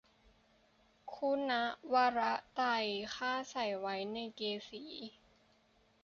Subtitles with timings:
[1.15, 1.63] คุณะ
[1.93, 2.65] วระไตร
[3.15, 4.83] ข้าใส่ไว้ในเกศี